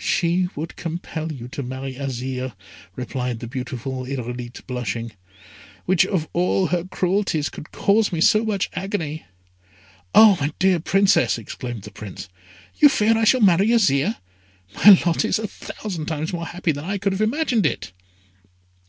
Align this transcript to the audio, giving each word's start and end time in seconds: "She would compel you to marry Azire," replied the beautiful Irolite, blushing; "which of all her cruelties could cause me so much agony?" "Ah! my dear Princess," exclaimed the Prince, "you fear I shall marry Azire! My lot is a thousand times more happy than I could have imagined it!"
"She 0.00 0.48
would 0.56 0.74
compel 0.74 1.30
you 1.30 1.46
to 1.46 1.62
marry 1.62 1.94
Azire," 1.94 2.54
replied 2.96 3.38
the 3.38 3.46
beautiful 3.46 4.04
Irolite, 4.04 4.66
blushing; 4.66 5.12
"which 5.84 6.04
of 6.04 6.28
all 6.32 6.66
her 6.66 6.82
cruelties 6.82 7.50
could 7.50 7.70
cause 7.70 8.10
me 8.10 8.20
so 8.20 8.44
much 8.44 8.68
agony?" 8.72 9.26
"Ah! 10.12 10.36
my 10.40 10.52
dear 10.58 10.80
Princess," 10.80 11.38
exclaimed 11.38 11.82
the 11.82 11.92
Prince, 11.92 12.28
"you 12.78 12.88
fear 12.88 13.16
I 13.16 13.22
shall 13.22 13.42
marry 13.42 13.68
Azire! 13.70 14.16
My 14.74 14.98
lot 15.06 15.24
is 15.24 15.38
a 15.38 15.46
thousand 15.46 16.06
times 16.06 16.32
more 16.32 16.46
happy 16.46 16.72
than 16.72 16.84
I 16.86 16.98
could 16.98 17.12
have 17.12 17.22
imagined 17.22 17.64
it!" 17.64 17.92